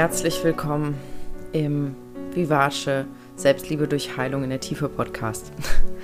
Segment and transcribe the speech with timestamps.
[0.00, 0.94] Herzlich willkommen
[1.52, 1.94] im
[2.32, 3.04] Vivace
[3.36, 5.52] Selbstliebe durch Heilung in der Tiefe Podcast.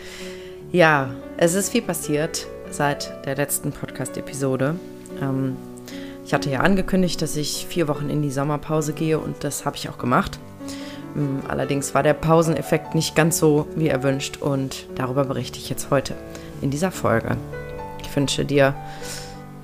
[0.71, 4.75] ja, es ist viel passiert seit der letzten Podcast-Episode.
[5.23, 5.57] Ähm,
[6.27, 9.77] ich hatte ja angekündigt, dass ich vier Wochen in die Sommerpause gehe und das habe
[9.77, 10.39] ich auch gemacht.
[11.17, 15.91] Ähm, allerdings war der Pauseneffekt nicht ganz so wie erwünscht und darüber berichte ich jetzt
[15.91, 16.13] heute
[16.61, 17.39] in dieser Folge.
[18.03, 18.75] Ich wünsche dir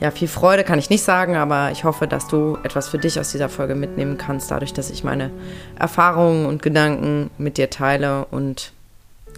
[0.03, 3.21] ja, viel Freude kann ich nicht sagen, aber ich hoffe, dass du etwas für dich
[3.21, 5.31] aus dieser Folge mitnehmen kannst, dadurch, dass ich meine
[5.79, 8.25] Erfahrungen und Gedanken mit dir teile.
[8.33, 8.73] Und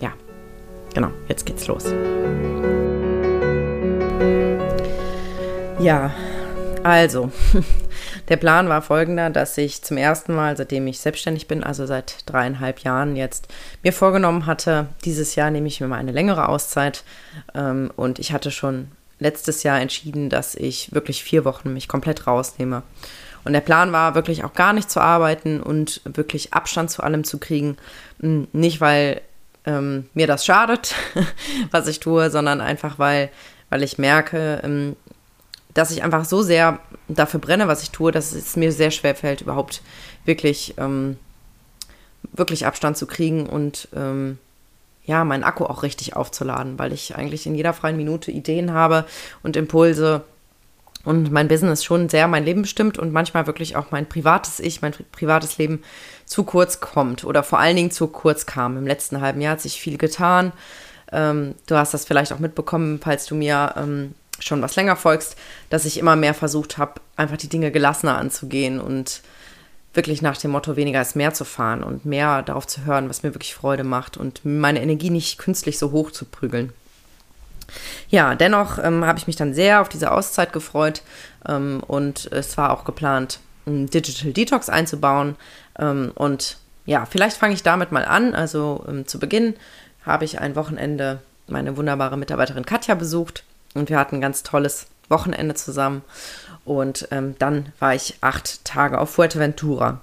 [0.01, 0.15] ja,
[0.95, 1.85] genau, jetzt geht's los.
[5.79, 6.15] Ja,
[6.83, 7.31] also,
[8.31, 12.21] der Plan war folgender, dass ich zum ersten Mal, seitdem ich selbstständig bin, also seit
[12.25, 13.49] dreieinhalb Jahren jetzt,
[13.83, 17.05] mir vorgenommen hatte, dieses Jahr nehme ich mir mal eine längere Auszeit.
[17.55, 22.27] Ähm, und ich hatte schon letztes Jahr entschieden, dass ich wirklich vier Wochen mich komplett
[22.27, 22.83] rausnehme.
[23.45, 27.25] Und der Plan war wirklich auch gar nicht zu arbeiten und wirklich Abstand zu allem
[27.25, 27.77] zu kriegen.
[28.21, 29.21] Hm, nicht, weil
[29.67, 30.95] ähm, mir das schadet,
[31.71, 33.31] was ich tue, sondern einfach, weil,
[33.71, 34.97] weil ich merke, ähm,
[35.75, 36.79] dass ich einfach so sehr
[37.09, 39.83] dafür brenne, was ich tue, dass es mir sehr schwer fällt, überhaupt
[40.25, 41.19] wirklich, ähm,
[42.33, 44.39] wirklich Abstand zu kriegen und ähm,
[45.05, 49.05] ja, meinen Akku auch richtig aufzuladen, weil ich eigentlich in jeder freien Minute Ideen habe
[49.43, 50.25] und Impulse
[51.05, 54.81] und mein Business schon sehr mein Leben bestimmt und manchmal wirklich auch mein privates Ich,
[54.81, 55.83] mein privates Leben
[56.25, 58.79] zu kurz kommt oder vor allen Dingen zu kurz kam.
[58.79, 60.53] Im letzten halben Jahr hat sich viel getan.
[61.13, 65.37] Ähm, du hast das vielleicht auch mitbekommen, falls du mir ähm, schon was länger folgst,
[65.69, 69.21] dass ich immer mehr versucht habe, einfach die Dinge gelassener anzugehen und
[69.95, 73.23] wirklich nach dem Motto weniger ist mehr zu fahren und mehr darauf zu hören, was
[73.23, 76.73] mir wirklich Freude macht und meine Energie nicht künstlich so hoch zu prügeln.
[78.09, 81.03] Ja, dennoch ähm, habe ich mich dann sehr auf diese Auszeit gefreut
[81.49, 85.37] ähm, und es war auch geplant, einen Digital Detox einzubauen.
[85.79, 88.35] Ähm, und ja, vielleicht fange ich damit mal an.
[88.35, 89.55] Also ähm, zu Beginn
[90.05, 93.45] habe ich ein Wochenende meine wunderbare Mitarbeiterin Katja besucht
[93.75, 96.03] und wir hatten ein ganz tolles Wochenende zusammen.
[96.65, 100.01] Und ähm, dann war ich acht Tage auf Fuerteventura.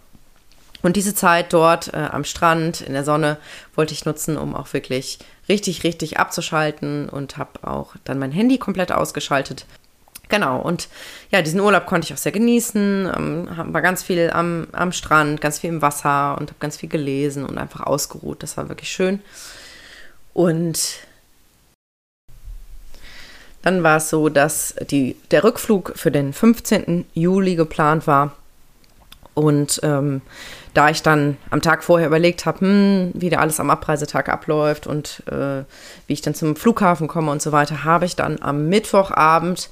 [0.83, 3.37] Und diese Zeit dort äh, am Strand in der Sonne
[3.75, 8.57] wollte ich nutzen, um auch wirklich richtig, richtig abzuschalten und habe auch dann mein Handy
[8.57, 9.65] komplett ausgeschaltet.
[10.29, 10.87] Genau, und
[11.29, 15.41] ja, diesen Urlaub konnte ich auch sehr genießen, ähm, war ganz viel am, am Strand,
[15.41, 18.41] ganz viel im Wasser und habe ganz viel gelesen und einfach ausgeruht.
[18.41, 19.19] Das war wirklich schön.
[20.33, 20.99] Und
[23.61, 27.05] dann war es so, dass die, der Rückflug für den 15.
[27.13, 28.33] Juli geplant war.
[29.33, 30.21] Und ähm,
[30.73, 34.87] da ich dann am Tag vorher überlegt habe, hm, wie da alles am Abreisetag abläuft
[34.87, 35.63] und äh,
[36.07, 39.69] wie ich dann zum Flughafen komme und so weiter, habe ich dann am Mittwochabend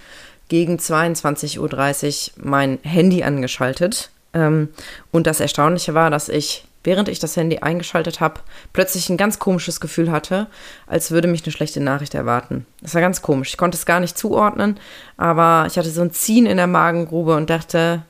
[0.48, 4.12] gegen 22.30 Uhr mein Handy angeschaltet.
[4.34, 4.70] Ähm,
[5.12, 8.42] und das Erstaunliche war, dass ich während ich das Handy eingeschaltet habe,
[8.74, 10.48] plötzlich ein ganz komisches Gefühl hatte,
[10.88, 12.66] als würde mich eine schlechte Nachricht erwarten.
[12.82, 13.50] Das war ganz komisch.
[13.50, 14.80] Ich konnte es gar nicht zuordnen,
[15.18, 18.04] aber ich hatte so ein Ziehen in der Magengrube und dachte,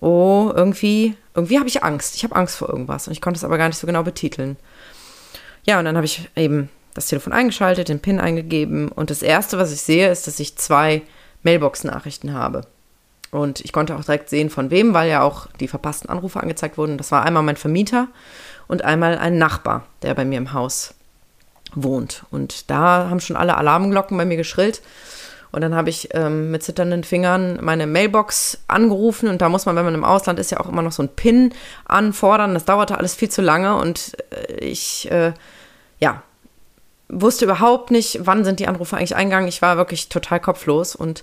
[0.00, 2.16] oh, irgendwie, irgendwie habe ich Angst.
[2.16, 4.56] Ich habe Angst vor irgendwas und ich konnte es aber gar nicht so genau betiteln.
[5.64, 9.58] Ja, und dann habe ich eben das Telefon eingeschaltet, den PIN eingegeben und das erste,
[9.58, 11.02] was ich sehe, ist, dass ich zwei
[11.42, 12.62] Mailbox-Nachrichten habe.
[13.36, 16.78] Und ich konnte auch direkt sehen, von wem, weil ja auch die verpassten Anrufe angezeigt
[16.78, 16.96] wurden.
[16.96, 18.08] Das war einmal mein Vermieter
[18.66, 20.94] und einmal ein Nachbar, der bei mir im Haus
[21.74, 22.24] wohnt.
[22.30, 24.80] Und da haben schon alle Alarmglocken bei mir geschrillt.
[25.52, 29.28] Und dann habe ich ähm, mit zitternden Fingern meine Mailbox angerufen.
[29.28, 31.08] Und da muss man, wenn man im Ausland ist, ja auch immer noch so ein
[31.10, 31.52] PIN
[31.84, 32.54] anfordern.
[32.54, 33.76] Das dauerte alles viel zu lange.
[33.76, 35.34] Und äh, ich, äh,
[35.98, 36.22] ja,
[37.10, 39.48] wusste überhaupt nicht, wann sind die Anrufe eigentlich eingegangen.
[39.48, 40.96] Ich war wirklich total kopflos.
[40.96, 41.22] Und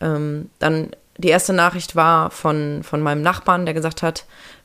[0.00, 4.24] ähm, dann die erste Nachricht war von, von meinem Nachbarn, der gesagt hat,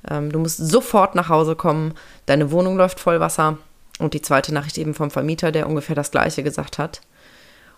[0.09, 1.95] ähm, du musst sofort nach Hause kommen,
[2.27, 3.57] deine Wohnung läuft voll Wasser.
[3.99, 7.01] Und die zweite Nachricht eben vom Vermieter, der ungefähr das gleiche gesagt hat.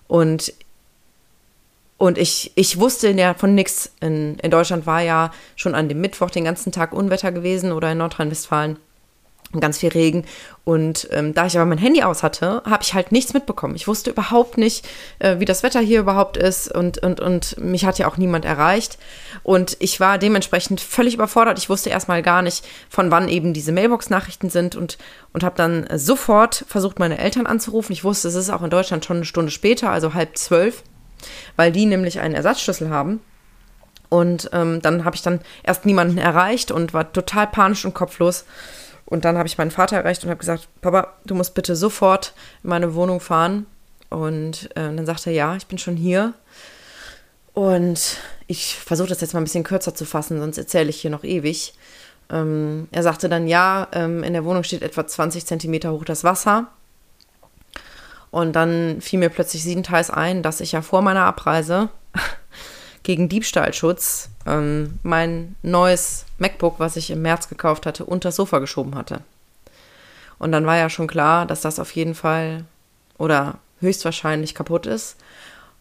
[0.08, 0.54] Und,
[1.98, 3.92] und ich, ich wusste ja von nichts.
[4.00, 7.92] In, in Deutschland war ja schon an dem Mittwoch den ganzen Tag Unwetter gewesen oder
[7.92, 8.78] in Nordrhein-Westfalen
[9.60, 10.26] ganz viel Regen.
[10.64, 13.76] Und ähm, da ich aber mein Handy aus hatte, habe ich halt nichts mitbekommen.
[13.76, 14.88] Ich wusste überhaupt nicht,
[15.20, 18.46] äh, wie das Wetter hier überhaupt ist und, und, und mich hat ja auch niemand
[18.46, 18.98] erreicht.
[19.44, 21.60] Und ich war dementsprechend völlig überfordert.
[21.60, 24.98] Ich wusste erstmal gar nicht, von wann eben diese Mailbox-Nachrichten sind und,
[25.34, 27.94] und habe dann sofort versucht, meine Eltern anzurufen.
[27.94, 30.84] Ich wusste, es ist auch in Deutschland schon eine Stunde später, also halb zwölf,
[31.56, 33.20] weil die nämlich einen Ersatzschlüssel haben.
[34.10, 38.46] Und ähm, dann habe ich dann erst niemanden erreicht und war total panisch und kopflos.
[39.06, 42.34] Und dann habe ich meinen Vater erreicht und habe gesagt, Papa, du musst bitte sofort
[42.64, 43.68] in meine Wohnung fahren.
[44.10, 46.34] Und äh, dann sagte er, ja, ich bin schon hier.
[47.54, 48.18] Und
[48.48, 51.24] ich versuche das jetzt mal ein bisschen kürzer zu fassen, sonst erzähle ich hier noch
[51.24, 51.74] ewig.
[52.30, 56.24] ähm, er sagte dann, ja, ähm, in der Wohnung steht etwa 20 Zentimeter hoch das
[56.24, 56.68] Wasser.
[58.32, 61.90] Und dann fiel mir plötzlich siebenteils ein, dass ich ja vor meiner Abreise
[63.06, 68.60] gegen Diebstahlschutz ähm, mein neues MacBook, was ich im März gekauft hatte, unter das Sofa
[68.60, 69.22] geschoben hatte.
[70.40, 72.66] Und dann war ja schon klar, dass das auf jeden Fall
[73.18, 75.18] oder höchstwahrscheinlich kaputt ist.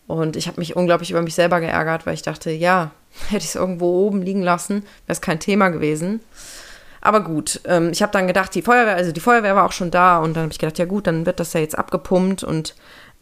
[0.06, 2.90] Und ich habe mich unglaublich über mich selber geärgert, weil ich dachte, ja,
[3.28, 6.20] hätte ich es irgendwo oben liegen lassen, wäre es kein Thema gewesen.
[7.00, 9.90] Aber gut, ähm, ich habe dann gedacht, die Feuerwehr, also die Feuerwehr war auch schon
[9.90, 12.74] da und dann habe ich gedacht, ja gut, dann wird das ja jetzt abgepumpt und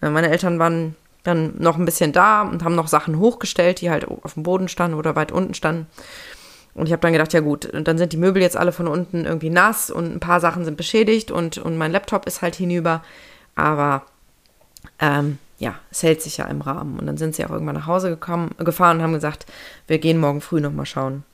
[0.02, 3.90] äh, meine Eltern waren dann noch ein bisschen da und haben noch Sachen hochgestellt, die
[3.90, 5.86] halt auf dem Boden standen oder weit unten standen.
[6.74, 9.24] Und ich habe dann gedacht, ja gut, dann sind die Möbel jetzt alle von unten
[9.24, 13.02] irgendwie nass und ein paar Sachen sind beschädigt und, und mein Laptop ist halt hinüber.
[13.54, 14.02] Aber
[14.98, 16.98] ähm, ja, es hält sich ja im Rahmen.
[16.98, 19.46] Und dann sind sie auch irgendwann nach Hause gekommen, gefahren und haben gesagt,
[19.86, 21.24] wir gehen morgen früh nochmal schauen.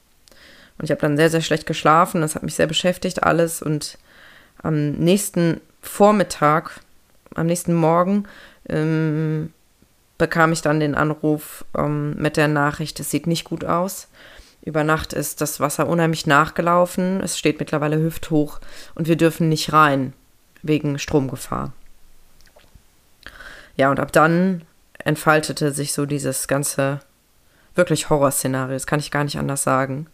[0.76, 2.20] Und ich habe dann sehr, sehr schlecht geschlafen.
[2.20, 3.62] Das hat mich sehr beschäftigt alles.
[3.62, 3.96] Und
[4.62, 6.80] am nächsten Vormittag,
[7.34, 8.24] am nächsten Morgen,
[8.68, 9.52] ähm,
[10.18, 14.08] bekam ich dann den Anruf ähm, mit der Nachricht, es sieht nicht gut aus.
[14.62, 17.22] Über Nacht ist das Wasser unheimlich nachgelaufen.
[17.22, 18.60] Es steht mittlerweile hüfthoch
[18.94, 20.12] und wir dürfen nicht rein
[20.62, 21.72] wegen Stromgefahr.
[23.76, 24.62] Ja, und ab dann
[24.98, 27.00] entfaltete sich so dieses ganze
[27.76, 28.74] wirklich Horrorszenario.
[28.74, 30.08] Das kann ich gar nicht anders sagen.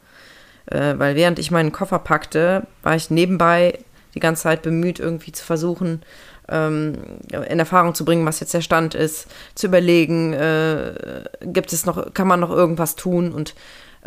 [0.67, 3.79] Äh, weil während ich meinen Koffer packte, war ich nebenbei
[4.15, 6.03] die ganze Zeit bemüht, irgendwie zu versuchen,
[6.49, 6.95] ähm,
[7.31, 12.13] in Erfahrung zu bringen, was jetzt der Stand ist, zu überlegen, äh, gibt es noch,
[12.15, 13.55] kann man noch irgendwas tun und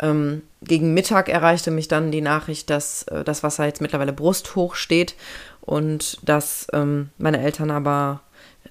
[0.00, 4.74] ähm, gegen Mittag erreichte mich dann die Nachricht, dass äh, das Wasser jetzt mittlerweile brusthoch
[4.74, 5.16] steht
[5.60, 8.20] und dass ähm, meine Eltern aber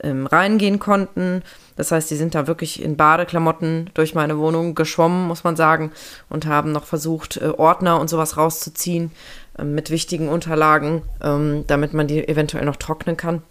[0.02, 1.44] ähm, reingehen konnten.
[1.75, 5.92] Das heißt, die sind da wirklich in Badeklamotten durch meine Wohnung geschwommen, muss man sagen,
[6.30, 9.12] und haben noch versucht, äh, Ordner und sowas rauszuziehen
[9.58, 13.44] äh, mit wichtigen Unterlagen, ähm, damit man die eventuell noch trocknen kann.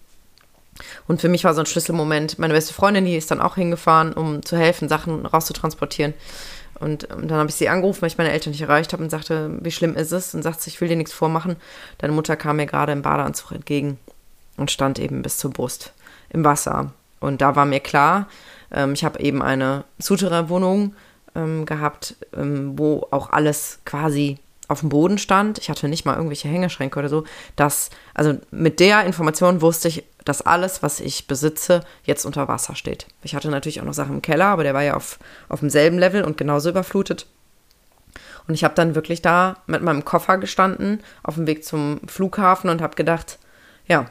[1.07, 2.39] Und für mich war so ein Schlüsselmoment.
[2.39, 6.15] Meine beste Freundin, die ist dann auch hingefahren, um zu helfen, Sachen rauszutransportieren.
[6.79, 9.03] Und, und ähm, dann habe ich sie angerufen, weil ich meine Eltern nicht erreicht habe
[9.03, 10.35] und sagte, wie schlimm ist es?
[10.35, 11.57] Und sagt sie, ich will dir nichts vormachen.
[11.99, 13.99] Deine Mutter kam mir gerade im Badeanzug entgegen
[14.57, 15.93] und stand eben bis zur Brust
[16.31, 16.93] im Wasser.
[17.21, 18.29] Und da war mir klar,
[18.71, 20.95] ähm, ich habe eben eine Souterrain-Wohnung
[21.35, 24.39] ähm, gehabt, ähm, wo auch alles quasi
[24.69, 25.59] auf dem Boden stand.
[25.59, 27.25] Ich hatte nicht mal irgendwelche Hängeschränke oder so.
[27.55, 32.75] Dass, also mit der Information wusste ich, dass alles, was ich besitze, jetzt unter Wasser
[32.75, 33.07] steht.
[33.23, 35.19] Ich hatte natürlich auch noch Sachen im Keller, aber der war ja auf,
[35.49, 37.27] auf demselben Level und genauso überflutet.
[38.49, 42.71] Und ich habe dann wirklich da mit meinem Koffer gestanden, auf dem Weg zum Flughafen
[42.71, 43.39] und habe gedacht,
[43.87, 44.07] ja,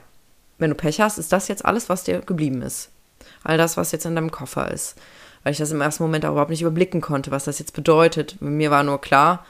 [0.57, 2.89] wenn du Pech hast, ist das jetzt alles, was dir geblieben ist.
[3.43, 4.95] All das, was jetzt in deinem Koffer ist.
[5.43, 8.41] Weil ich das im ersten Moment auch überhaupt nicht überblicken konnte, was das jetzt bedeutet.
[8.41, 9.45] Mir war nur klar,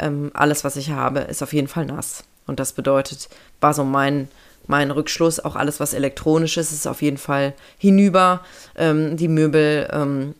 [0.00, 2.24] ähm, alles, was ich habe, ist auf jeden Fall nass.
[2.46, 3.28] Und das bedeutet,
[3.60, 4.28] war so mein,
[4.66, 8.40] mein Rückschluss, auch alles, was elektronisch ist, ist auf jeden Fall hinüber.
[8.76, 10.34] Ähm, die Möbel, ähm,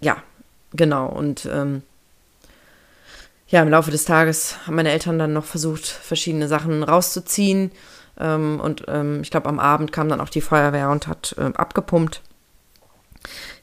[0.00, 0.16] ja,
[0.72, 1.06] genau.
[1.08, 1.82] Und ähm,
[3.48, 7.70] ja, im Laufe des Tages haben meine Eltern dann noch versucht, verschiedene Sachen rauszuziehen.
[8.18, 11.52] Ähm, und ähm, ich glaube, am Abend kam dann auch die Feuerwehr und hat äh,
[11.54, 12.22] abgepumpt.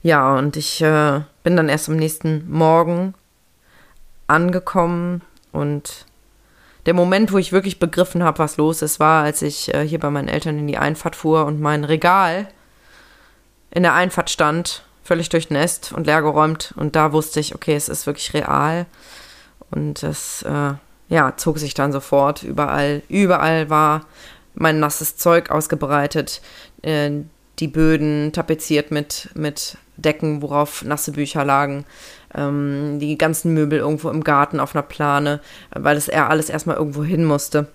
[0.02, 3.14] Ja, und ich äh, bin dann erst am nächsten Morgen
[4.34, 5.22] angekommen
[5.52, 6.06] und
[6.86, 10.00] der Moment, wo ich wirklich begriffen habe, was los ist, war, als ich äh, hier
[10.00, 12.48] bei meinen Eltern in die Einfahrt fuhr und mein Regal
[13.72, 16.74] in der Einfahrt stand, völlig durchnässt und leergeräumt.
[16.76, 18.86] Und da wusste ich, okay, es ist wirklich real.
[19.72, 20.74] Und es, äh,
[21.10, 22.44] ja, zog sich dann sofort.
[22.44, 24.06] Überall, überall war
[24.56, 26.42] mein nasses Zeug ausgebreitet,
[26.82, 27.12] äh,
[27.60, 31.86] die Böden tapeziert mit, mit Decken, worauf nasse Bücher lagen,
[32.36, 35.40] ähm, die ganzen Möbel irgendwo im Garten auf einer Plane,
[35.72, 37.68] weil es eher alles erstmal irgendwo hin musste.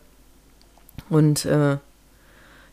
[1.09, 1.79] Und äh,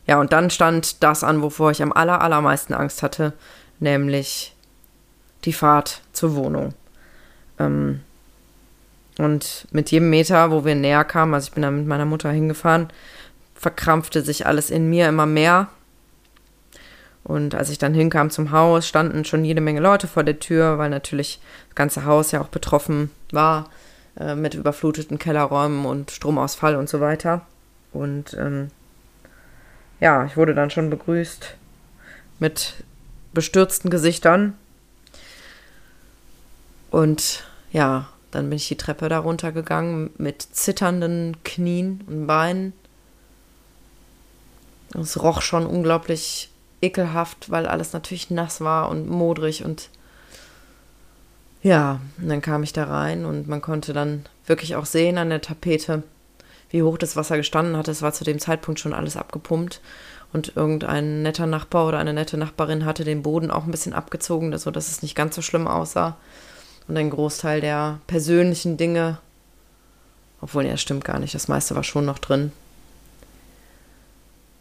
[0.06, 3.32] ja, und dann stand das an, wovor ich am aller, allermeisten Angst hatte,
[3.80, 4.54] nämlich
[5.44, 6.74] die Fahrt zur Wohnung.
[7.58, 8.00] Ähm,
[9.18, 12.30] und mit jedem Meter, wo wir näher kamen, also ich bin da mit meiner Mutter
[12.30, 12.88] hingefahren,
[13.54, 15.68] verkrampfte sich alles in mir immer mehr.
[17.26, 20.78] Und als ich dann hinkam zum Haus, standen schon jede Menge Leute vor der Tür,
[20.78, 23.68] weil natürlich das ganze Haus ja auch betroffen war
[24.16, 27.44] äh, mit überfluteten Kellerräumen und Stromausfall und so weiter.
[27.92, 28.70] Und ähm,
[29.98, 31.56] ja, ich wurde dann schon begrüßt
[32.38, 32.74] mit
[33.32, 34.54] bestürzten Gesichtern.
[36.92, 42.72] Und ja, dann bin ich die Treppe da runtergegangen mit zitternden Knien und Beinen
[44.94, 46.50] es roch schon unglaublich
[46.82, 49.90] ekelhaft, weil alles natürlich nass war und modrig und
[51.62, 55.30] Ja, und dann kam ich da rein und man konnte dann wirklich auch sehen an
[55.30, 56.02] der Tapete,
[56.70, 57.90] wie hoch das Wasser gestanden hatte.
[57.90, 59.80] Es war zu dem Zeitpunkt schon alles abgepumpt
[60.32, 64.56] und irgendein netter Nachbar oder eine nette Nachbarin hatte den Boden auch ein bisschen abgezogen,
[64.58, 66.16] sodass es nicht ganz so schlimm aussah.
[66.88, 69.18] Und ein Großteil der persönlichen Dinge,
[70.40, 72.52] obwohl, ja, stimmt gar nicht, das meiste war schon noch drin.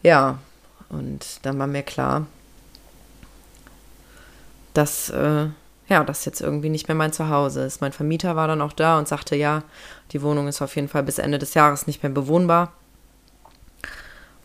[0.02, 0.40] Ja,
[0.90, 2.28] und dann war mir klar,
[4.74, 5.48] dass, äh,
[5.88, 7.82] ja, das jetzt irgendwie nicht mehr mein Zuhause ist.
[7.82, 9.64] Mein Vermieter war dann auch da und sagte, ja,
[10.12, 12.74] die Wohnung ist auf jeden Fall bis Ende des Jahres nicht mehr bewohnbar.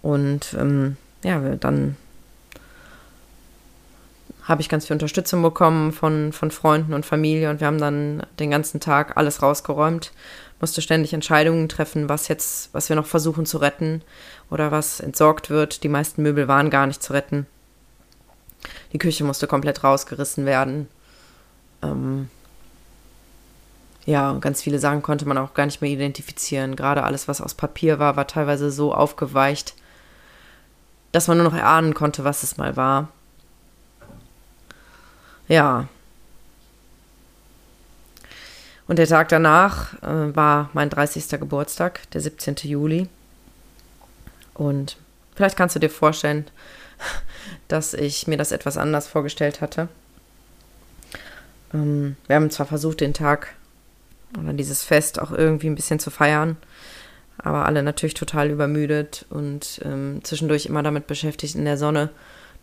[0.02, 1.96] Und ähm, ja, dann
[4.44, 8.22] habe ich ganz viel Unterstützung bekommen von, von Freunden und Familie und wir haben dann
[8.38, 10.12] den ganzen Tag alles rausgeräumt,
[10.60, 14.02] musste ständig Entscheidungen treffen, was jetzt, was wir noch versuchen zu retten
[14.50, 15.82] oder was entsorgt wird.
[15.82, 17.46] Die meisten Möbel waren gar nicht zu retten.
[18.92, 20.88] Die Küche musste komplett rausgerissen werden.
[21.82, 22.28] Ähm
[24.06, 26.76] ja, ganz viele Sachen konnte man auch gar nicht mehr identifizieren.
[26.76, 29.74] Gerade alles, was aus Papier war, war teilweise so aufgeweicht,
[31.12, 33.08] dass man nur noch erahnen konnte, was es mal war.
[35.48, 35.88] Ja.
[38.90, 41.38] Und der Tag danach äh, war mein 30.
[41.38, 42.56] Geburtstag, der 17.
[42.64, 43.06] Juli.
[44.52, 44.96] Und
[45.36, 46.44] vielleicht kannst du dir vorstellen,
[47.68, 49.86] dass ich mir das etwas anders vorgestellt hatte.
[51.72, 53.54] Ähm, wir haben zwar versucht, den Tag
[54.36, 56.56] oder dieses Fest auch irgendwie ein bisschen zu feiern,
[57.38, 62.10] aber alle natürlich total übermüdet und ähm, zwischendurch immer damit beschäftigt, in der Sonne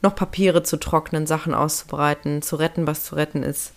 [0.02, 3.72] noch Papiere zu trocknen, Sachen auszubereiten, zu retten, was zu retten ist,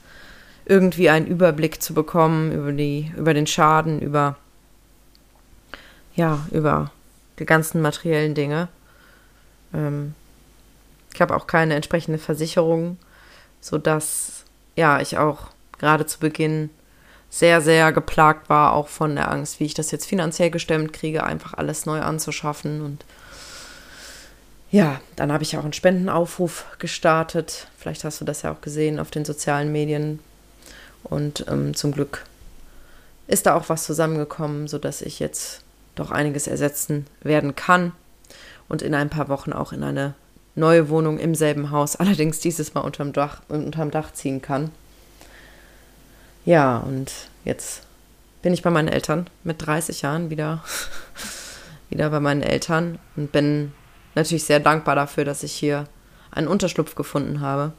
[0.71, 4.37] irgendwie einen Überblick zu bekommen über die, über den Schaden, über
[6.15, 6.93] ja, über
[7.41, 8.69] die ganzen materiellen Dinge.
[9.75, 10.15] Ähm,
[11.12, 12.99] ich habe auch keine entsprechende Versicherung,
[13.61, 14.45] sodass
[14.77, 15.49] ja ich auch
[15.79, 16.71] gerade zu Beginn
[17.31, 21.25] sehr, sehr geplagt war, auch von der Angst, wie ich das jetzt finanziell gestemmt kriege,
[21.25, 22.81] einfach alles neu anzuschaffen.
[22.81, 23.05] Und
[24.71, 27.67] ja, dann habe ich auch einen Spendenaufruf gestartet.
[27.77, 30.21] Vielleicht hast du das ja auch gesehen auf den sozialen Medien.
[31.04, 32.25] Und ähm, zum Glück
[33.26, 35.62] ist da auch was zusammengekommen, sodass ich jetzt
[35.95, 37.92] doch einiges ersetzen werden kann
[38.69, 40.14] und in ein paar Wochen auch in eine
[40.54, 44.71] neue Wohnung im selben Haus, allerdings dieses Mal unterm Dach, unterm Dach ziehen kann.
[46.45, 47.12] Ja, und
[47.45, 47.83] jetzt
[48.42, 50.64] bin ich bei meinen Eltern mit 30 Jahren wieder,
[51.90, 53.73] wieder bei meinen Eltern und bin
[54.14, 55.87] natürlich sehr dankbar dafür, dass ich hier
[56.30, 57.73] einen Unterschlupf gefunden habe.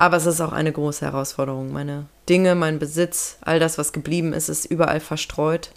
[0.00, 1.72] Aber es ist auch eine große Herausforderung.
[1.72, 5.72] Meine Dinge, mein Besitz, all das, was geblieben ist, ist überall verstreut.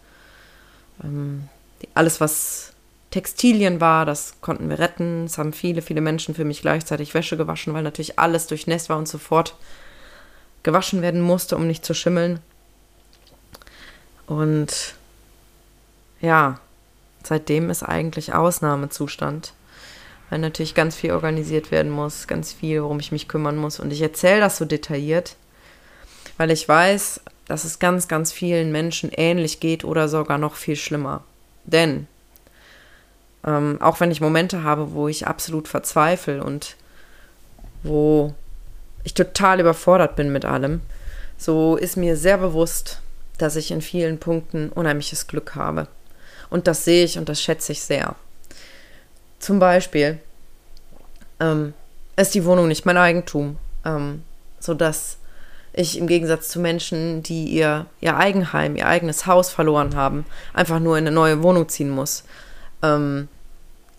[1.03, 1.49] Ähm,
[1.93, 2.71] alles, was
[3.11, 5.25] Textilien war, das konnten wir retten.
[5.25, 8.97] Es haben viele, viele Menschen für mich gleichzeitig Wäsche gewaschen, weil natürlich alles durchnässt war
[8.97, 9.57] und sofort
[10.63, 12.39] gewaschen werden musste, um nicht zu schimmeln.
[14.25, 14.95] Und
[16.21, 16.61] ja,
[17.23, 19.51] seitdem ist eigentlich Ausnahmezustand,
[20.33, 23.79] weil natürlich ganz viel organisiert werden muss, ganz viel, worum ich mich kümmern muss.
[23.79, 25.35] Und ich erzähle das so detailliert,
[26.37, 30.75] weil ich weiß, dass es ganz, ganz vielen Menschen ähnlich geht oder sogar noch viel
[30.75, 31.23] schlimmer.
[31.65, 32.07] Denn
[33.45, 36.77] ähm, auch wenn ich Momente habe, wo ich absolut verzweifle und
[37.83, 38.33] wo
[39.03, 40.81] ich total überfordert bin mit allem,
[41.37, 43.01] so ist mir sehr bewusst,
[43.37, 45.87] dass ich in vielen Punkten unheimliches Glück habe.
[46.49, 48.15] Und das sehe ich und das schätze ich sehr.
[49.43, 50.19] Zum Beispiel
[51.41, 51.73] ähm,
[52.15, 54.23] ist die Wohnung nicht mein Eigentum, ähm,
[54.57, 55.17] sodass
[55.73, 60.79] ich im Gegensatz zu Menschen, die ihr, ihr Eigenheim, ihr eigenes Haus verloren haben, einfach
[60.79, 62.23] nur in eine neue Wohnung ziehen muss.
[62.81, 63.27] Ähm,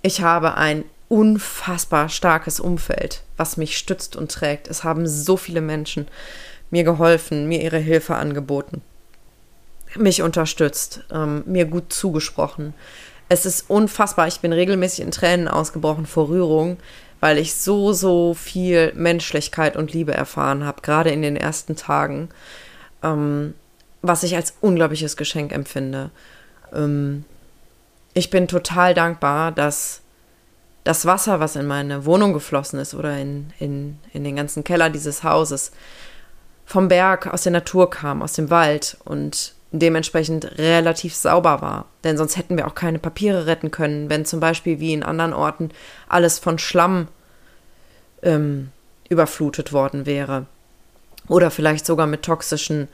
[0.01, 4.67] ich habe ein unfassbar starkes Umfeld, was mich stützt und trägt.
[4.67, 6.09] Es haben so viele Menschen
[6.71, 8.81] mir geholfen, mir ihre Hilfe angeboten,
[9.95, 12.73] mich unterstützt, ähm, mir gut zugesprochen.
[13.35, 14.29] Es ist unfassbar.
[14.29, 16.77] Ich bin regelmäßig in Tränen ausgebrochen vor Rührung,
[17.19, 22.29] weil ich so, so viel Menschlichkeit und Liebe erfahren habe, gerade in den ersten Tagen,
[23.03, 23.55] ähm,
[24.03, 26.11] was ich als unglaubliches Geschenk empfinde.
[26.73, 27.25] Ähm,
[28.13, 30.03] ich bin total dankbar, dass
[30.85, 34.91] das Wasser, was in meine Wohnung geflossen ist oder in, in, in den ganzen Keller
[34.91, 35.73] dieses Hauses,
[36.67, 41.87] vom Berg, aus der Natur kam, aus dem Wald und dementsprechend relativ sauber war.
[42.05, 45.33] Denn sonst hätten wir auch keine Papiere retten können, wenn zum Beispiel wie in anderen
[45.33, 45.71] Orten
[46.09, 47.09] alles von Schlamm
[48.23, 48.71] ähm,
[49.09, 50.47] überflutet worden wäre.
[51.29, 52.89] Oder vielleicht sogar mit toxischen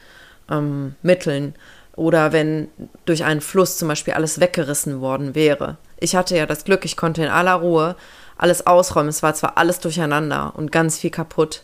[0.51, 1.55] ähm, Mitteln.
[1.97, 2.69] Oder wenn
[3.05, 5.77] durch einen Fluss zum Beispiel alles weggerissen worden wäre.
[5.99, 7.97] Ich hatte ja das Glück, ich konnte in aller Ruhe
[8.39, 9.11] alles ausräumen.
[9.11, 11.63] Es war zwar alles durcheinander und ganz viel kaputt,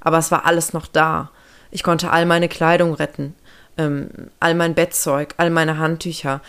[0.00, 1.30] aber es war alles noch da.
[1.70, 3.34] ich konnte all meine Kleidung retten,
[3.78, 6.42] ähm, all mein Bettzeug, all meine Handtücher,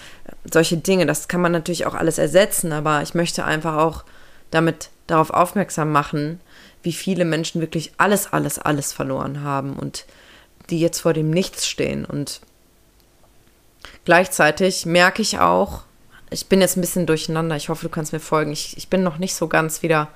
[0.52, 1.06] solche Dinge.
[1.06, 4.04] Das kann man natürlich auch alles ersetzen, aber ich möchte einfach auch
[4.52, 6.40] damit darauf aufmerksam machen,
[6.84, 10.06] wie viele Menschen wirklich alles, alles, alles verloren haben und
[10.70, 12.06] die jetzt vor dem Nichts stehen.
[12.06, 12.42] Und
[14.06, 15.84] gleichzeitig merke ich auch,
[16.32, 17.56] ich bin jetzt ein bisschen durcheinander.
[17.56, 18.52] Ich hoffe, du kannst mir folgen.
[18.52, 20.10] Ich, ich bin noch nicht so ganz wieder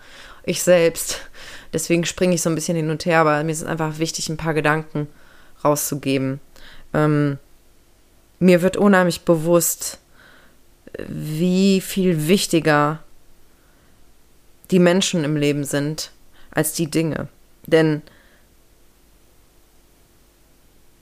[0.44, 1.22] ich selbst.
[1.74, 4.38] Deswegen springe ich so ein bisschen hin und her, aber mir ist einfach wichtig, ein
[4.38, 5.08] paar Gedanken
[5.64, 6.40] rauszugeben.
[6.94, 7.38] Ähm,
[8.40, 10.00] mir wird unheimlich bewusst,
[11.08, 13.00] wie viel wichtiger
[14.72, 16.12] die Menschen im Leben sind
[16.52, 17.28] als die Dinge.
[17.66, 18.02] Denn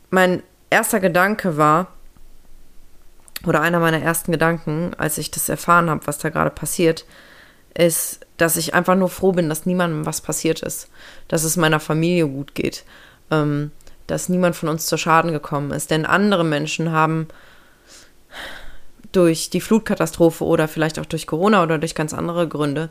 [0.10, 1.88] mein erster Gedanke war,
[3.46, 7.06] oder einer meiner ersten Gedanken, als ich das erfahren habe, was da gerade passiert,
[7.74, 10.90] ist, dass ich einfach nur froh bin, dass niemandem was passiert ist,
[11.28, 12.84] dass es meiner Familie gut geht,
[13.32, 13.72] ähm,
[14.12, 15.90] dass niemand von uns zu Schaden gekommen ist.
[15.90, 17.28] Denn andere Menschen haben
[19.12, 22.90] durch die Flutkatastrophe oder vielleicht auch durch Corona oder durch ganz andere Gründe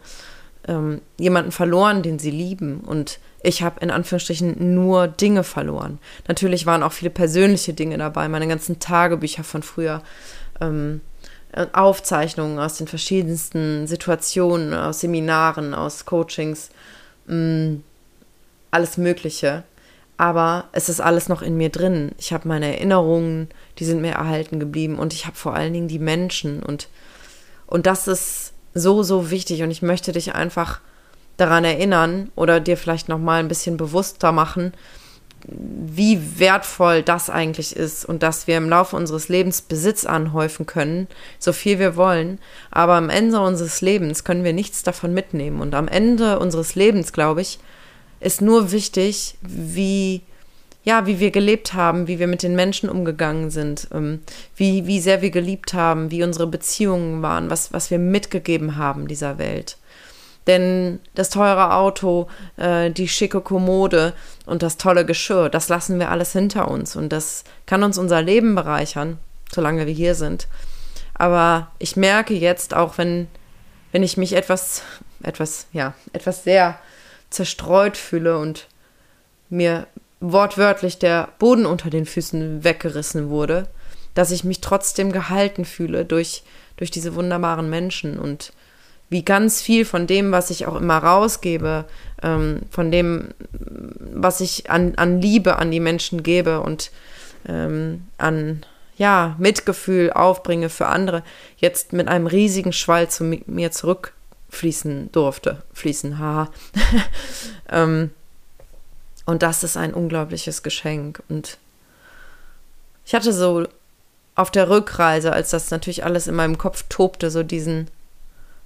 [0.67, 2.81] ähm, jemanden verloren, den sie lieben.
[2.81, 5.99] Und ich habe in Anführungsstrichen nur Dinge verloren.
[6.27, 10.03] Natürlich waren auch viele persönliche Dinge dabei, meine ganzen Tagebücher von früher,
[10.61, 11.01] ähm,
[11.73, 16.71] Aufzeichnungen aus den verschiedensten Situationen, aus Seminaren, aus Coachings,
[17.27, 17.83] mh, mm,
[18.71, 19.65] alles Mögliche.
[20.21, 22.13] Aber es ist alles noch in mir drin.
[22.19, 23.49] Ich habe meine Erinnerungen,
[23.79, 24.99] die sind mir erhalten geblieben.
[24.99, 26.63] Und ich habe vor allen Dingen die Menschen.
[26.63, 26.89] Und,
[27.67, 29.63] und das ist so, so wichtig.
[29.63, 30.81] Und ich möchte dich einfach
[31.39, 34.75] daran erinnern oder dir vielleicht noch mal ein bisschen bewusster machen,
[35.49, 41.09] wie wertvoll das eigentlich ist und dass wir im Laufe unseres Lebens Besitz anhäufen können,
[41.39, 45.63] so viel wir wollen, aber am Ende unseres Lebens können wir nichts davon mitnehmen.
[45.63, 47.59] Und am Ende unseres Lebens, glaube ich,
[48.21, 50.23] ist nur wichtig, wie
[50.83, 54.21] ja, wie wir gelebt haben, wie wir mit den Menschen umgegangen sind, ähm,
[54.57, 59.07] wie, wie sehr wir geliebt haben, wie unsere Beziehungen waren, was, was wir mitgegeben haben
[59.07, 59.77] dieser Welt.
[60.47, 64.15] Denn das teure Auto, äh, die schicke Kommode
[64.47, 66.97] und das tolle Geschirr, das lassen wir alles hinter uns.
[66.97, 69.19] Und das kann uns unser Leben bereichern,
[69.53, 70.49] solange wir hier sind.
[71.13, 73.29] Aber ich merke jetzt auch, wenn,
[73.93, 74.83] wenn ich mich etwas,
[75.23, 76.79] etwas, ja, etwas sehr
[77.31, 78.67] zerstreut fühle und
[79.49, 79.87] mir
[80.21, 83.67] wortwörtlich der Boden unter den Füßen weggerissen wurde,
[84.15, 86.43] dass ich mich trotzdem gehalten fühle durch,
[86.77, 88.53] durch diese wunderbaren Menschen und
[89.09, 91.85] wie ganz viel von dem, was ich auch immer rausgebe,
[92.23, 96.93] ähm, von dem, was ich an, an Liebe an die Menschen gebe und
[97.49, 98.65] ähm, an
[98.97, 101.23] ja, Mitgefühl aufbringe für andere,
[101.57, 103.73] jetzt mit einem riesigen Schwall zu mir
[104.51, 105.63] zurückfließen durfte.
[105.73, 106.49] Fließen, haha.
[107.69, 108.11] ähm,
[109.25, 111.23] und das ist ein unglaubliches Geschenk.
[111.29, 111.59] Und
[113.05, 113.67] ich hatte so
[114.35, 117.89] auf der Rückreise, als das natürlich alles in meinem Kopf tobte, so diesen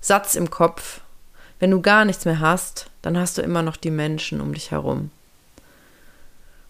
[0.00, 1.00] Satz im Kopf,
[1.58, 4.70] wenn du gar nichts mehr hast, dann hast du immer noch die Menschen um dich
[4.70, 5.10] herum.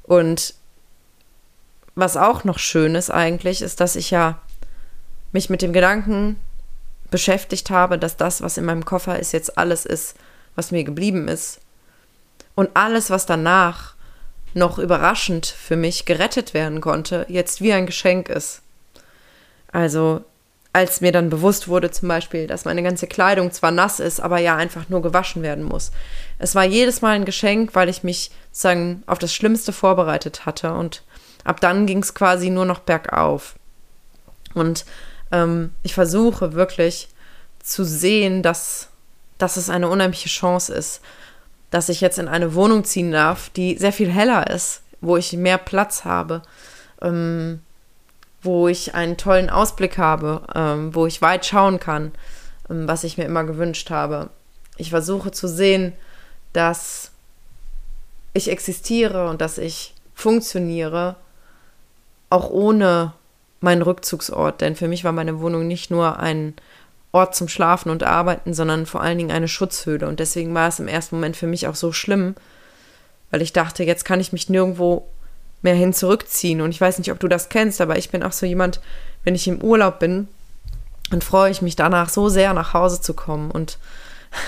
[0.02, 0.54] Und
[1.94, 4.40] was auch noch schön ist eigentlich, ist, dass ich ja
[5.32, 6.36] mich mit dem Gedanken
[7.14, 10.16] beschäftigt habe, dass das, was in meinem Koffer ist, jetzt alles ist,
[10.56, 11.60] was mir geblieben ist.
[12.56, 13.94] Und alles, was danach
[14.52, 18.62] noch überraschend für mich gerettet werden konnte, jetzt wie ein Geschenk ist.
[19.70, 20.24] Also
[20.72, 24.38] als mir dann bewusst wurde zum Beispiel, dass meine ganze Kleidung zwar nass ist, aber
[24.38, 25.92] ja einfach nur gewaschen werden muss.
[26.40, 30.72] Es war jedes Mal ein Geschenk, weil ich mich sozusagen auf das Schlimmste vorbereitet hatte
[30.72, 31.04] und
[31.44, 33.54] ab dann ging es quasi nur noch bergauf.
[34.52, 34.84] Und
[35.34, 37.08] ähm, ich versuche wirklich
[37.60, 38.88] zu sehen, dass,
[39.38, 41.00] dass es eine unheimliche Chance ist,
[41.70, 45.32] dass ich jetzt in eine Wohnung ziehen darf, die sehr viel heller ist, wo ich
[45.32, 46.42] mehr Platz habe.
[47.02, 47.60] Ähm,
[48.44, 52.12] wo ich einen tollen Ausblick habe, ähm, wo ich weit schauen kann,
[52.68, 54.28] ähm, was ich mir immer gewünscht habe.
[54.76, 55.94] Ich versuche zu sehen,
[56.52, 57.10] dass
[58.34, 61.16] ich existiere und dass ich funktioniere,
[62.28, 63.14] auch ohne
[63.64, 64.60] meinen Rückzugsort.
[64.60, 66.54] Denn für mich war meine Wohnung nicht nur ein
[67.12, 70.06] Ort zum Schlafen und Arbeiten, sondern vor allen Dingen eine Schutzhöhle.
[70.06, 72.34] Und deswegen war es im ersten Moment für mich auch so schlimm,
[73.30, 75.08] weil ich dachte, jetzt kann ich mich nirgendwo
[75.62, 76.60] mehr hin zurückziehen.
[76.60, 78.80] Und ich weiß nicht, ob du das kennst, aber ich bin auch so jemand,
[79.24, 80.28] wenn ich im Urlaub bin,
[81.10, 83.50] dann freue ich mich danach so sehr, nach Hause zu kommen.
[83.50, 83.78] Und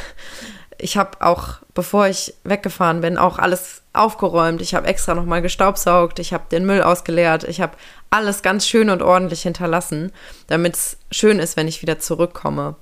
[0.79, 4.61] ich habe auch, bevor ich weggefahren bin, auch alles aufgeräumt.
[4.61, 7.77] Ich habe extra nochmal gestaubsaugt, ich habe den Müll ausgeleert, ich habe
[8.11, 10.13] alles ganz schön und ordentlich hinterlassen,
[10.47, 12.77] damit es schön ist, wenn ich wieder zurückkomme.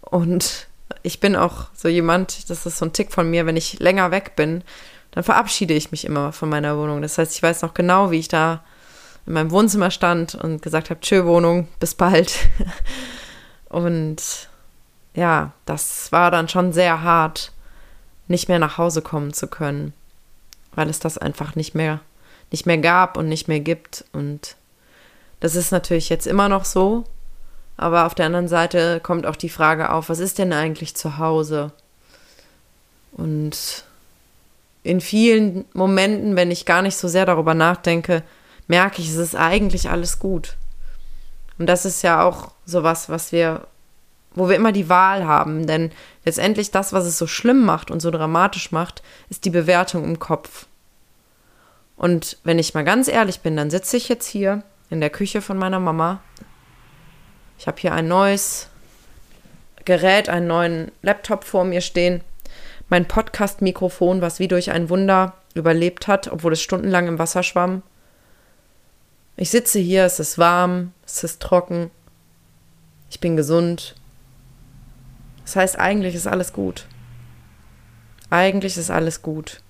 [0.00, 0.68] Und
[1.02, 4.10] ich bin auch so jemand, das ist so ein Tick von mir, wenn ich länger
[4.10, 4.62] weg bin,
[5.10, 7.02] dann verabschiede ich mich immer von meiner Wohnung.
[7.02, 8.64] Das heißt, ich weiß noch genau, wie ich da
[9.26, 12.36] in meinem Wohnzimmer stand und gesagt habe, tschö Wohnung, bis bald.
[13.68, 14.48] und
[15.14, 17.52] ja, das war dann schon sehr hart,
[18.28, 19.92] nicht mehr nach Hause kommen zu können,
[20.74, 22.00] weil es das einfach nicht mehr,
[22.50, 24.04] nicht mehr gab und nicht mehr gibt.
[24.12, 24.56] Und
[25.40, 27.04] das ist natürlich jetzt immer noch so.
[27.76, 31.18] Aber auf der anderen Seite kommt auch die Frage auf, was ist denn eigentlich zu
[31.18, 31.72] Hause?
[33.12, 33.84] Und
[34.82, 38.22] in vielen Momenten, wenn ich gar nicht so sehr darüber nachdenke,
[38.68, 40.56] merke ich, es ist eigentlich alles gut.
[41.58, 43.66] Und das ist ja auch sowas, was wir,
[44.34, 45.66] wo wir immer die Wahl haben.
[45.66, 45.90] Denn
[46.24, 50.18] letztendlich das, was es so schlimm macht und so dramatisch macht, ist die Bewertung im
[50.18, 50.66] Kopf.
[51.96, 55.40] Und wenn ich mal ganz ehrlich bin, dann sitze ich jetzt hier in der Küche
[55.40, 56.20] von meiner Mama.
[57.58, 58.68] Ich habe hier ein neues
[59.84, 62.22] Gerät, einen neuen Laptop vor mir stehen.
[62.88, 67.82] Mein Podcast-Mikrofon, was wie durch ein Wunder überlebt hat, obwohl es stundenlang im Wasser schwamm.
[69.36, 71.90] Ich sitze hier, es ist warm, es ist trocken,
[73.10, 73.94] ich bin gesund.
[75.44, 76.86] Das heißt, eigentlich ist alles gut.
[78.30, 79.60] Eigentlich ist alles gut.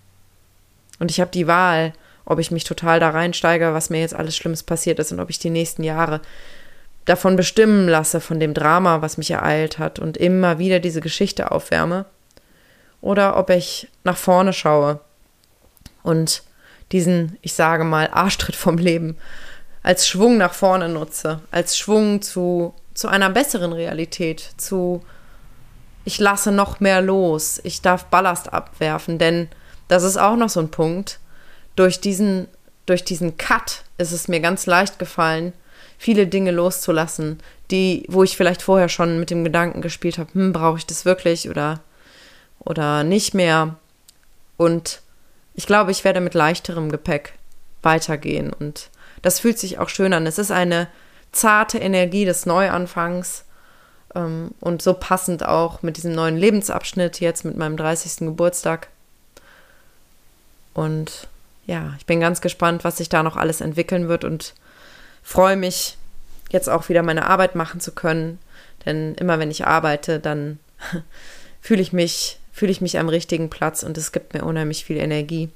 [0.99, 1.93] Und ich habe die Wahl,
[2.25, 5.31] ob ich mich total da reinsteige, was mir jetzt alles Schlimmes passiert ist und ob
[5.31, 6.21] ich die nächsten Jahre
[7.05, 11.51] davon bestimmen lasse, von dem Drama, was mich ereilt hat und immer wieder diese Geschichte
[11.51, 12.07] aufwärme.
[13.01, 15.01] Oder ob ich nach vorne schaue
[16.03, 16.43] und
[16.93, 19.19] diesen, ich sage mal, Arschtritt vom Leben
[19.85, 25.03] als Schwung nach vorne nutze, als Schwung zu, zu einer besseren Realität, zu
[26.05, 29.49] ich lasse noch mehr los, ich darf Ballast abwerfen, denn
[29.89, 31.19] das ist auch noch so ein Punkt.
[31.77, 32.49] Durch diesen,
[32.87, 35.53] durch diesen Cut ist es mir ganz leicht gefallen,
[35.99, 37.41] viele Dinge loszulassen,
[37.71, 41.05] die, wo ich vielleicht vorher schon mit dem Gedanken gespielt habe, hm, brauche ich das
[41.05, 41.81] wirklich oder,
[42.59, 43.77] oder nicht mehr.
[44.57, 45.01] Und
[45.55, 47.33] ich glaube, ich werde mit leichterem Gepäck
[47.83, 48.91] weitergehen und
[49.23, 50.27] das fühlt sich auch schön an.
[50.27, 50.89] Es ist eine
[51.33, 53.45] zarte Energie des Neuanfangs
[54.15, 58.19] und so passend auch mit diesem neuen Lebensabschnitt jetzt mit meinem 30.
[58.19, 58.89] Geburtstag.
[60.73, 61.29] Und
[61.67, 64.55] ja, ich bin ganz gespannt, was sich da noch alles entwickeln wird und
[65.23, 65.97] freue mich,
[66.51, 68.39] jetzt auch wieder meine Arbeit machen zu können.
[68.87, 70.59] Denn immer wenn ich arbeite, dann
[71.61, 74.99] fühle ich mich, fühle ich mich am richtigen Platz und es gibt mir unheimlich viel
[74.99, 75.49] Energie.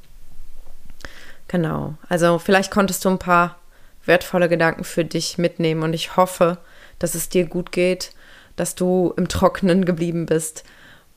[1.46, 1.94] Genau.
[2.08, 3.56] Also vielleicht konntest du ein paar
[4.04, 6.58] wertvolle Gedanken für dich mitnehmen und ich hoffe,
[6.98, 8.10] dass es dir gut geht,
[8.58, 10.64] dass du im Trockenen geblieben bist.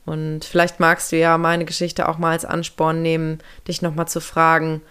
[0.06, 4.20] Und vielleicht magst du ja meine Geschichte auch mal als Ansporn nehmen, dich nochmal zu
[4.20, 4.82] fragen,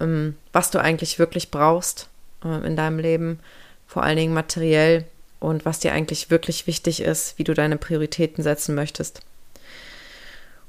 [0.00, 2.08] ähm, was du eigentlich wirklich brauchst
[2.44, 3.40] äh, in deinem Leben,
[3.86, 5.04] vor allen Dingen materiell
[5.38, 9.20] und was dir eigentlich wirklich wichtig ist, wie du deine Prioritäten setzen möchtest.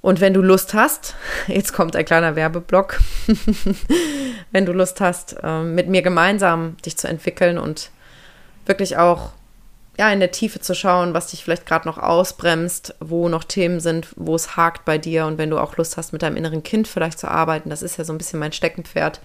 [0.01, 1.15] Und wenn du Lust hast,
[1.47, 2.99] jetzt kommt ein kleiner Werbeblock,
[4.51, 7.89] wenn du Lust hast, ähm, mit mir gemeinsam dich zu entwickeln und
[8.65, 9.31] wirklich auch
[9.97, 13.79] ja, in der Tiefe zu schauen, was dich vielleicht gerade noch ausbremst, wo noch Themen
[13.79, 16.63] sind, wo es hakt bei dir und wenn du auch Lust hast, mit deinem inneren
[16.63, 19.19] Kind vielleicht zu arbeiten, das ist ja so ein bisschen mein Steckenpferd,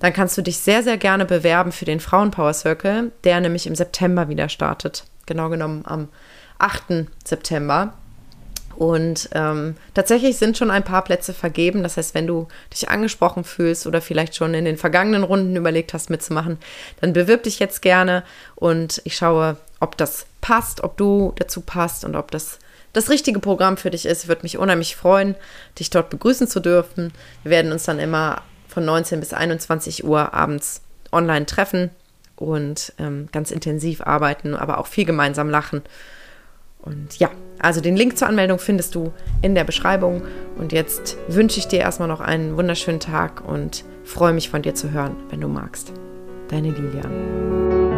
[0.00, 3.74] dann kannst du dich sehr, sehr gerne bewerben für den Frauenpower Circle, der nämlich im
[3.74, 5.04] September wieder startet.
[5.24, 6.08] Genau genommen am
[6.58, 7.06] 8.
[7.24, 7.94] September.
[8.76, 11.82] Und ähm, tatsächlich sind schon ein paar Plätze vergeben.
[11.82, 15.94] Das heißt, wenn du dich angesprochen fühlst oder vielleicht schon in den vergangenen Runden überlegt
[15.94, 16.58] hast, mitzumachen,
[17.00, 18.24] dann bewirb dich jetzt gerne
[18.56, 22.58] und ich schaue, ob das passt, ob du dazu passt und ob das
[22.94, 24.22] das richtige Programm für dich ist.
[24.22, 25.34] Ich würde mich unheimlich freuen,
[25.78, 27.12] dich dort begrüßen zu dürfen.
[27.42, 30.80] Wir werden uns dann immer von 19 bis 21 Uhr abends
[31.12, 31.90] online treffen
[32.36, 35.82] und ähm, ganz intensiv arbeiten, aber auch viel gemeinsam lachen.
[36.80, 40.22] Und ja, also den Link zur Anmeldung findest du in der Beschreibung.
[40.56, 44.74] Und jetzt wünsche ich dir erstmal noch einen wunderschönen Tag und freue mich von dir
[44.74, 45.92] zu hören, wenn du magst.
[46.48, 47.93] Deine Lilian.